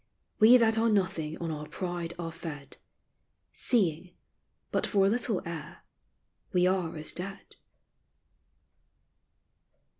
We 0.39 0.57
that 0.57 0.79
are 0.79 0.89
nothing 0.89 1.37
on 1.37 1.51
our 1.51 1.67
pride 1.67 2.15
are 2.17 2.31
fed, 2.31 2.77
Seeing, 3.53 4.15
but 4.71 4.87
for 4.87 5.05
a 5.05 5.09
little 5.09 5.43
air, 5.45 5.83
we 6.51 6.65
are 6.65 6.95
as 6.97 7.13
dead. 7.13 7.55